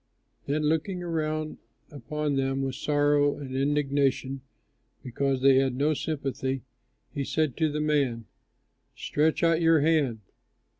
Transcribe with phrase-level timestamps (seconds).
[0.47, 1.59] Then looking around
[1.91, 4.41] upon them with sorrow and indignation
[5.03, 6.63] because they had no sympathy,
[7.13, 8.25] he said to the man,
[8.95, 10.21] "Stretch out your hand."